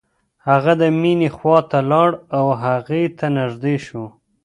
[0.47, 4.03] هغه د مينې خواته لاړ او هغې ته نږدې شو.